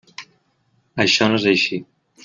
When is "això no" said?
1.05-1.39